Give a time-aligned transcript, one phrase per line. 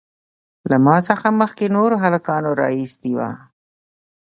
[0.69, 3.29] له ما څخه مخکې نورو هلکانو رااېستى وو.